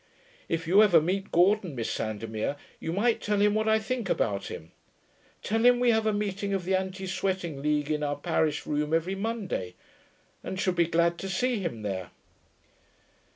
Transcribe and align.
If 0.49 0.65
you 0.67 0.81
ever 0.81 0.99
meet 0.99 1.31
Gordon, 1.31 1.75
Miss 1.75 1.91
Sandomir, 1.91 2.55
you 2.79 2.91
might 2.91 3.21
tell 3.21 3.39
him 3.39 3.53
what 3.53 3.67
I 3.69 3.77
think 3.77 4.09
about 4.09 4.47
him. 4.47 4.71
Tell 5.43 5.63
him 5.63 5.79
we 5.79 5.91
have 5.91 6.07
a 6.07 6.11
meeting 6.11 6.55
of 6.55 6.65
the 6.65 6.73
Anti 6.75 7.05
Sweating 7.05 7.61
League 7.61 7.91
in 7.91 8.01
our 8.01 8.15
parish 8.15 8.65
room 8.65 8.95
every 8.95 9.13
Monday, 9.13 9.75
and 10.43 10.59
should 10.59 10.75
be 10.75 10.87
glad 10.87 11.19
to 11.19 11.29
see 11.29 11.59
him 11.59 11.83
there.' 11.83 12.09